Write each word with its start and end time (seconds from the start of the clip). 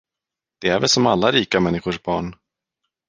De 0.59 0.69
är 0.69 0.79
väl 0.79 0.89
som 0.89 1.07
alla 1.07 1.31
rika 1.31 1.59
människors 1.59 2.03
barn. 2.03 2.35